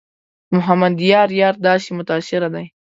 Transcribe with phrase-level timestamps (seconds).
[0.55, 2.65] محمد یار یار داسې متاثره دی.